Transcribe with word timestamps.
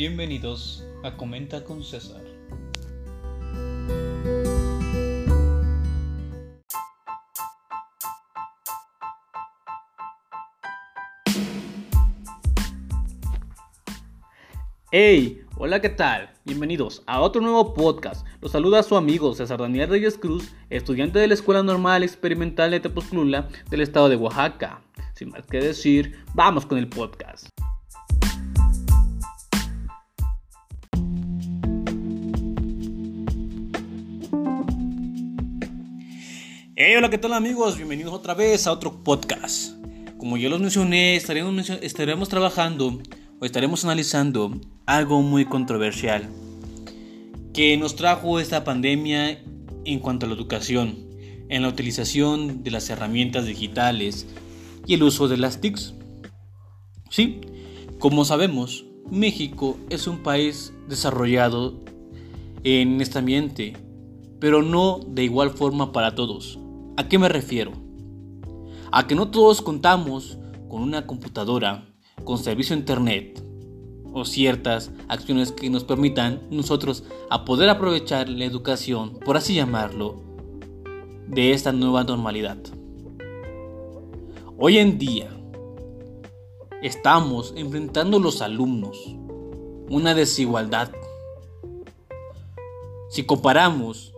Bienvenidos 0.00 0.82
a 1.02 1.14
Comenta 1.14 1.62
con 1.62 1.84
César. 1.84 2.22
Hey, 14.90 15.42
hola, 15.58 15.82
¿qué 15.82 15.90
tal? 15.90 16.32
Bienvenidos 16.46 17.02
a 17.06 17.20
otro 17.20 17.42
nuevo 17.42 17.74
podcast. 17.74 18.26
Los 18.40 18.52
saluda 18.52 18.82
su 18.82 18.96
amigo 18.96 19.34
César 19.34 19.60
Daniel 19.60 19.90
Reyes 19.90 20.16
Cruz, 20.16 20.54
estudiante 20.70 21.18
de 21.18 21.28
la 21.28 21.34
Escuela 21.34 21.62
Normal 21.62 22.04
Experimental 22.04 22.70
de 22.70 22.80
Tepoztlula 22.80 23.48
del 23.68 23.82
estado 23.82 24.08
de 24.08 24.16
Oaxaca. 24.16 24.80
Sin 25.12 25.28
más 25.28 25.46
que 25.46 25.58
decir, 25.58 26.16
vamos 26.32 26.64
con 26.64 26.78
el 26.78 26.88
podcast. 26.88 27.50
Hey, 36.82 36.94
hola, 36.96 37.10
¿qué 37.10 37.18
tal 37.18 37.34
amigos? 37.34 37.76
Bienvenidos 37.76 38.14
otra 38.14 38.32
vez 38.32 38.66
a 38.66 38.72
otro 38.72 39.04
podcast. 39.04 39.74
Como 40.16 40.38
ya 40.38 40.48
los 40.48 40.62
mencioné, 40.62 41.14
estaremos, 41.14 41.68
estaremos 41.68 42.30
trabajando 42.30 43.02
o 43.38 43.44
estaremos 43.44 43.84
analizando 43.84 44.58
algo 44.86 45.20
muy 45.20 45.44
controversial 45.44 46.30
que 47.52 47.76
nos 47.76 47.96
trajo 47.96 48.40
esta 48.40 48.64
pandemia 48.64 49.44
en 49.84 49.98
cuanto 49.98 50.24
a 50.24 50.30
la 50.30 50.34
educación, 50.34 50.96
en 51.50 51.60
la 51.60 51.68
utilización 51.68 52.62
de 52.62 52.70
las 52.70 52.88
herramientas 52.88 53.44
digitales 53.44 54.26
y 54.86 54.94
el 54.94 55.02
uso 55.02 55.28
de 55.28 55.36
las 55.36 55.60
TICs. 55.60 55.92
Sí, 57.10 57.42
como 57.98 58.24
sabemos, 58.24 58.86
México 59.10 59.76
es 59.90 60.06
un 60.06 60.22
país 60.22 60.72
desarrollado 60.88 61.78
en 62.64 63.02
este 63.02 63.18
ambiente, 63.18 63.74
pero 64.40 64.62
no 64.62 65.00
de 65.06 65.24
igual 65.24 65.50
forma 65.50 65.92
para 65.92 66.14
todos. 66.14 66.58
¿A 66.96 67.08
qué 67.08 67.18
me 67.18 67.28
refiero? 67.28 67.72
A 68.92 69.06
que 69.06 69.14
no 69.14 69.30
todos 69.30 69.62
contamos 69.62 70.38
con 70.68 70.82
una 70.82 71.06
computadora 71.06 71.86
con 72.24 72.38
servicio 72.38 72.76
internet 72.76 73.42
o 74.12 74.24
ciertas 74.24 74.90
acciones 75.08 75.52
que 75.52 75.70
nos 75.70 75.84
permitan 75.84 76.42
nosotros 76.50 77.04
a 77.30 77.44
poder 77.44 77.68
aprovechar 77.68 78.28
la 78.28 78.44
educación, 78.44 79.18
por 79.24 79.36
así 79.36 79.54
llamarlo, 79.54 80.20
de 81.28 81.52
esta 81.52 81.72
nueva 81.72 82.04
normalidad. 82.04 82.58
Hoy 84.58 84.78
en 84.78 84.98
día 84.98 85.30
estamos 86.82 87.54
enfrentando 87.56 88.18
los 88.18 88.42
alumnos 88.42 89.16
una 89.90 90.14
desigualdad. 90.14 90.92
Si 93.08 93.24
comparamos 93.24 94.09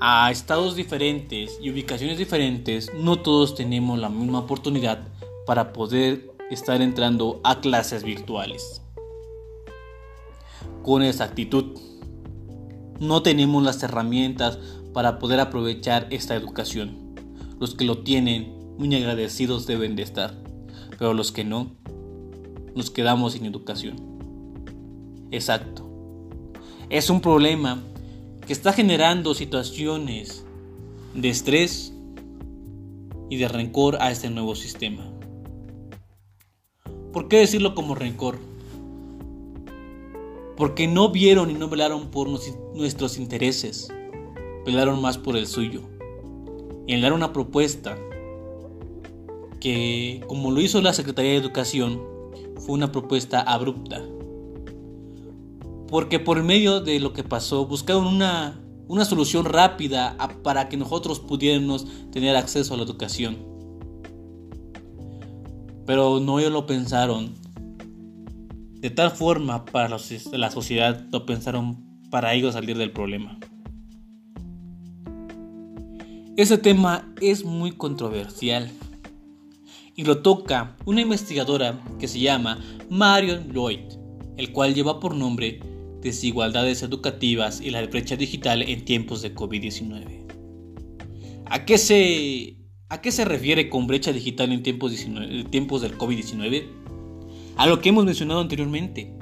a 0.00 0.30
estados 0.30 0.76
diferentes 0.76 1.58
y 1.60 1.70
ubicaciones 1.70 2.18
diferentes, 2.18 2.92
no 2.94 3.20
todos 3.20 3.54
tenemos 3.54 3.98
la 3.98 4.08
misma 4.08 4.40
oportunidad 4.40 5.08
para 5.46 5.72
poder 5.72 6.30
estar 6.50 6.80
entrando 6.80 7.40
a 7.42 7.60
clases 7.60 8.04
virtuales. 8.04 8.82
Con 10.82 11.02
esa 11.02 11.24
actitud, 11.24 11.78
no 13.00 13.22
tenemos 13.22 13.62
las 13.62 13.82
herramientas 13.82 14.58
para 14.92 15.18
poder 15.18 15.40
aprovechar 15.40 16.06
esta 16.10 16.34
educación. 16.34 17.14
Los 17.58 17.74
que 17.74 17.84
lo 17.84 17.98
tienen, 17.98 18.56
muy 18.78 18.94
agradecidos 18.94 19.66
deben 19.66 19.96
de 19.96 20.04
estar, 20.04 20.34
pero 20.98 21.12
los 21.12 21.32
que 21.32 21.44
no, 21.44 21.72
nos 22.74 22.90
quedamos 22.90 23.32
sin 23.32 23.46
educación. 23.46 23.96
Exacto. 25.32 25.84
Es 26.88 27.10
un 27.10 27.20
problema 27.20 27.82
que 28.48 28.54
está 28.54 28.72
generando 28.72 29.34
situaciones 29.34 30.42
de 31.14 31.28
estrés 31.28 31.92
y 33.28 33.36
de 33.36 33.46
rencor 33.46 33.98
a 34.00 34.10
este 34.10 34.30
nuevo 34.30 34.54
sistema. 34.54 35.12
¿Por 37.12 37.28
qué 37.28 37.40
decirlo 37.40 37.74
como 37.74 37.94
rencor? 37.94 38.38
Porque 40.56 40.88
no 40.88 41.10
vieron 41.10 41.50
y 41.50 41.54
no 41.54 41.68
velaron 41.68 42.10
por 42.10 42.26
nuestros 42.74 43.18
intereses, 43.18 43.92
velaron 44.64 45.02
más 45.02 45.18
por 45.18 45.36
el 45.36 45.46
suyo. 45.46 45.82
Y 46.86 46.94
en 46.94 47.02
dar 47.02 47.12
una 47.12 47.34
propuesta 47.34 47.98
que, 49.60 50.24
como 50.26 50.52
lo 50.52 50.62
hizo 50.62 50.80
la 50.80 50.94
Secretaría 50.94 51.32
de 51.32 51.36
Educación, 51.36 52.00
fue 52.56 52.76
una 52.76 52.90
propuesta 52.92 53.42
abrupta. 53.42 54.02
Porque 55.88 56.18
por 56.18 56.42
medio 56.42 56.80
de 56.80 57.00
lo 57.00 57.12
que 57.12 57.24
pasó, 57.24 57.66
buscaron 57.66 58.06
una, 58.06 58.60
una 58.86 59.04
solución 59.04 59.44
rápida 59.44 60.16
para 60.42 60.68
que 60.68 60.76
nosotros 60.76 61.20
pudiéramos 61.20 61.86
tener 62.10 62.36
acceso 62.36 62.74
a 62.74 62.76
la 62.76 62.82
educación 62.82 63.58
pero 65.88 66.20
no 66.20 66.38
ellos 66.38 66.52
lo 66.52 66.66
pensaron. 66.66 67.32
De 68.74 68.90
tal 68.90 69.10
forma 69.10 69.64
para 69.64 69.88
la 69.88 70.50
sociedad 70.50 71.06
lo 71.10 71.24
pensaron 71.24 71.78
para 72.10 72.34
ellos 72.34 72.52
salir 72.52 72.76
del 72.76 72.92
problema. 72.92 73.38
Ese 76.36 76.58
tema 76.58 77.10
es 77.22 77.42
muy 77.42 77.72
controversial 77.72 78.70
y 79.96 80.04
lo 80.04 80.18
toca 80.18 80.76
una 80.84 81.00
investigadora 81.00 81.82
que 81.98 82.06
se 82.06 82.20
llama 82.20 82.58
Marion 82.90 83.50
Lloyd, 83.54 83.80
el 84.36 84.52
cual 84.52 84.74
lleva 84.74 85.00
por 85.00 85.14
nombre 85.14 85.58
Desigualdades 86.00 86.82
educativas 86.82 87.60
y 87.60 87.70
la 87.70 87.84
brecha 87.86 88.16
digital 88.16 88.62
en 88.62 88.84
tiempos 88.84 89.22
de 89.22 89.34
COVID-19. 89.34 90.26
¿A 91.46 91.64
qué 91.64 91.78
se 91.78 92.58
¿A 92.90 93.02
qué 93.02 93.12
se 93.12 93.26
refiere 93.26 93.68
con 93.68 93.86
brecha 93.86 94.14
digital 94.14 94.50
en 94.50 94.62
tiempos, 94.62 94.94
tiempos 95.50 95.82
del 95.82 95.98
COVID-19? 95.98 96.64
A 97.56 97.66
lo 97.66 97.82
que 97.82 97.90
hemos 97.90 98.06
mencionado 98.06 98.40
anteriormente, 98.40 99.12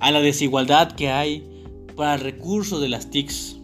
a 0.00 0.10
la 0.10 0.20
desigualdad 0.20 0.90
que 0.90 1.08
hay 1.08 1.48
para 1.94 2.14
el 2.14 2.20
recurso 2.20 2.80
de 2.80 2.88
las 2.88 3.10
TICs. 3.10 3.58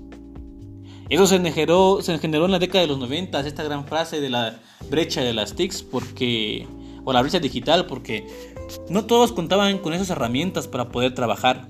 Eso 1.08 1.26
se 1.26 1.38
generó, 1.38 1.98
se 2.02 2.16
generó 2.18 2.44
en 2.44 2.52
la 2.52 2.60
década 2.60 2.82
de 2.82 2.86
los 2.86 3.00
90, 3.00 3.40
esta 3.40 3.64
gran 3.64 3.84
frase 3.84 4.20
de 4.20 4.30
la 4.30 4.60
brecha 4.88 5.22
de 5.22 5.32
las 5.32 5.56
TICs, 5.56 5.82
porque, 5.82 6.68
o 7.04 7.12
la 7.12 7.22
brecha 7.22 7.40
digital, 7.40 7.86
porque 7.86 8.28
no 8.88 9.06
todos 9.06 9.32
contaban 9.32 9.78
con 9.78 9.92
esas 9.92 10.10
herramientas 10.10 10.68
para 10.68 10.90
poder 10.90 11.14
trabajar. 11.14 11.68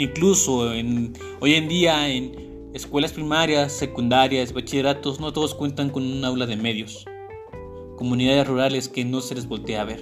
Incluso 0.00 0.60
hoy 1.40 1.54
en 1.54 1.68
día 1.68 2.08
en 2.08 2.70
escuelas 2.72 3.12
primarias, 3.12 3.70
secundarias, 3.70 4.54
bachilleratos, 4.54 5.20
no 5.20 5.30
todos 5.30 5.54
cuentan 5.54 5.90
con 5.90 6.02
un 6.02 6.24
aula 6.24 6.46
de 6.46 6.56
medios 6.56 7.04
comunidades 7.98 8.46
rurales 8.46 8.88
que 8.88 9.04
no 9.04 9.20
se 9.20 9.34
les 9.34 9.46
voltea 9.46 9.82
a 9.82 9.84
ver. 9.84 10.00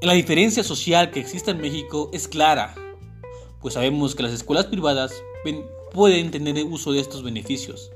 La 0.00 0.14
diferencia 0.14 0.62
social 0.62 1.10
que 1.10 1.20
existe 1.20 1.50
en 1.50 1.60
México 1.60 2.08
es 2.14 2.26
clara, 2.26 2.74
pues 3.60 3.74
sabemos 3.74 4.14
que 4.14 4.22
las 4.22 4.32
escuelas 4.32 4.64
privadas 4.64 5.12
pueden 5.92 6.30
tener 6.30 6.64
uso 6.64 6.92
de 6.92 7.00
estos 7.00 7.22
beneficios, 7.22 7.90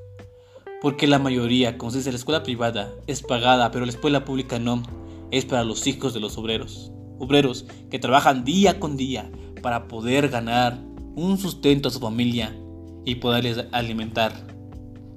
porque 0.82 1.06
la 1.06 1.18
mayoría, 1.18 1.78
como 1.78 1.92
se 1.92 1.98
dice, 1.98 2.12
la 2.12 2.18
escuela 2.18 2.42
privada 2.42 2.92
es 3.06 3.22
pagada, 3.22 3.70
pero 3.70 3.86
la 3.86 3.92
escuela 3.92 4.26
pública 4.26 4.58
no, 4.58 4.82
es 5.30 5.46
para 5.46 5.64
los 5.64 5.86
hijos 5.86 6.12
de 6.12 6.20
los 6.20 6.36
obreros, 6.36 6.92
obreros 7.20 7.66
que 7.88 8.00
trabajan 8.00 8.44
día 8.44 8.80
con 8.80 8.96
día 8.96 9.30
para 9.62 9.86
poder 9.86 10.28
ganar 10.28 10.78
un 11.14 11.38
sustento 11.38 11.88
a 11.88 11.92
su 11.92 12.00
familia 12.00 12.56
y 13.04 13.14
poderles 13.14 13.64
alimentar 13.70 14.50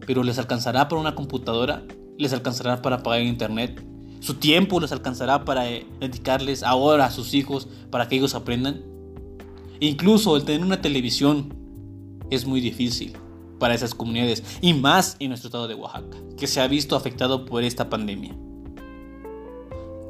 pero 0.06 0.24
¿les 0.24 0.38
alcanzará 0.38 0.88
para 0.88 1.02
una 1.02 1.16
computadora? 1.16 1.84
¿Les 2.18 2.34
alcanzará 2.34 2.82
para 2.82 3.04
pagar 3.04 3.22
internet? 3.22 3.84
¿Su 4.20 4.36
tiempo 4.36 4.80
les 4.80 4.92
alcanzará 4.92 5.44
para 5.44 5.70
eh, 5.70 5.86
dedicarles 6.00 6.64
ahora 6.64 7.06
a 7.06 7.12
sus 7.12 7.34
hijos 7.34 7.68
para 7.90 8.08
que 8.08 8.16
ellos 8.16 8.36
aprendan? 8.36 8.82
Incluso 9.80 10.36
el 10.38 10.46
tener 10.46 10.66
una 10.66 10.82
televisión 10.82 11.54
es 12.30 12.46
muy 12.46 12.62
difícil 12.62 13.14
para 13.60 13.74
esas 13.74 13.94
comunidades 13.94 14.44
y 14.62 14.74
más 14.74 15.18
en 15.20 15.30
nuestro 15.30 15.48
estado 15.48 15.68
de 15.68 15.76
Oaxaca, 15.76 16.18
que 16.38 16.48
se 16.48 16.62
ha 16.62 16.68
visto 16.68 16.96
afectado 16.96 17.46
por 17.46 17.64
esta 17.64 17.90
pandemia. 17.90 18.36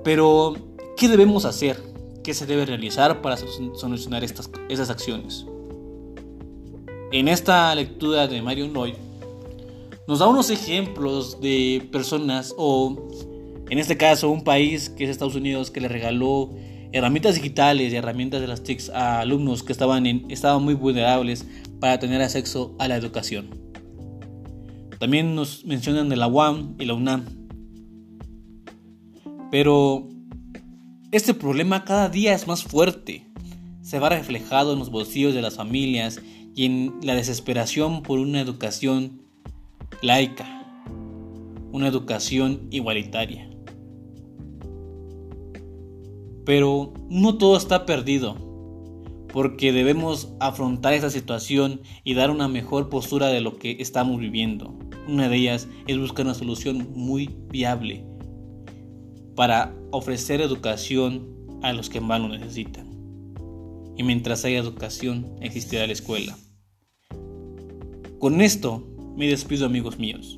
Pero, 0.04 0.56
¿qué 0.98 1.08
debemos 1.08 1.46
hacer? 1.46 1.82
¿Qué 2.24 2.34
se 2.34 2.46
debe 2.46 2.66
realizar 2.66 3.22
para 3.22 3.38
solucionar 3.38 4.24
estas, 4.24 4.50
esas 4.70 4.90
acciones? 4.90 5.46
En 7.12 7.28
esta 7.28 7.74
lectura 7.76 8.28
de 8.28 8.42
Mario 8.42 8.68
Lloyd 8.68 8.96
nos 10.08 10.20
da 10.20 10.28
unos 10.28 10.50
ejemplos 10.50 11.40
de 11.40 11.88
personas 11.92 12.54
o 12.58 12.98
en 13.70 13.80
este 13.80 13.98
caso 13.98 14.30
un 14.30 14.44
país 14.44 14.90
que 14.90 15.04
es 15.04 15.10
Estados 15.10 15.36
Unidos 15.36 15.72
que 15.72 15.82
le 15.82 15.88
regaló 15.88 16.50
herramientas 16.92 17.36
digitales 17.36 17.92
y 17.92 17.96
herramientas 17.96 18.40
de 18.40 18.48
las 18.48 18.64
TICs 18.64 18.90
a 18.90 19.20
alumnos 19.20 19.64
que 19.64 19.72
estaban, 19.72 20.06
en, 20.06 20.26
estaban 20.30 20.64
muy 20.64 20.76
vulnerables 20.76 21.46
para 21.80 22.00
tener 22.00 22.22
acceso 22.22 22.76
a 22.80 22.88
la 22.88 22.96
educación. 22.96 23.50
También 25.00 25.36
nos 25.36 25.66
mencionan 25.66 26.08
de 26.08 26.16
la 26.16 26.28
UAM 26.28 26.76
y 26.80 26.86
la 26.86 26.94
UNAM. 26.94 27.26
Pero, 29.52 30.08
este 31.14 31.36
problema 31.36 31.86
cada 31.86 32.10
día 32.10 32.34
es 32.34 32.48
más 32.48 32.64
fuerte. 32.64 33.28
Se 33.84 34.00
va 34.00 34.10
reflejado 34.10 34.74
en 34.74 34.80
los 34.80 34.90
bolsillos 34.90 35.36
de 35.36 35.44
las 35.44 35.56
familias 35.56 36.20
y 36.56 36.66
en 36.66 36.96
la 37.04 37.14
desesperación 37.14 38.02
por 38.02 38.18
una 38.18 38.42
educación 38.42 39.22
laica, 40.02 40.66
una 41.72 41.88
educación 41.88 42.68
igualitaria. 42.72 43.48
Pero 46.46 46.96
no 47.12 47.38
todo 47.38 47.58
está 47.58 47.86
perdido, 47.86 48.36
porque 49.32 49.72
debemos 49.72 50.34
afrontar 50.40 50.94
esta 50.94 51.12
situación 51.12 51.82
y 52.04 52.16
dar 52.16 52.32
una 52.32 52.48
mejor 52.48 52.90
postura 52.90 53.28
de 53.28 53.40
lo 53.40 53.60
que 53.60 53.78
estamos 53.80 54.20
viviendo. 54.20 54.74
Una 55.08 55.30
de 55.30 55.38
ellas 55.38 55.68
es 55.86 56.00
buscar 56.00 56.26
una 56.26 56.34
solución 56.34 56.90
muy 56.96 57.30
viable 57.50 58.04
para 59.36 59.74
ofrecer 59.92 60.42
educación 60.42 61.60
a 61.62 61.74
los 61.74 61.90
que 61.90 62.02
más 62.02 62.20
lo 62.22 62.30
necesitan. 62.30 62.92
Y 63.96 64.04
mientras 64.04 64.44
haya 64.46 64.60
educación, 64.60 65.36
existirá 65.42 65.86
la 65.86 65.94
escuela. 65.94 66.38
Con 68.20 68.42
esto 68.42 68.88
me 69.16 69.28
despido 69.28 69.66
amigos 69.66 70.00
míos. 70.00 70.38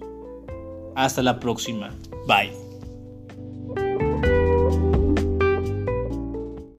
Hasta 0.95 1.21
la 1.21 1.39
próxima. 1.39 1.93
Bye. 2.27 2.64